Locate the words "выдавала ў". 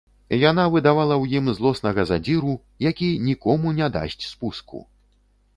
0.75-1.25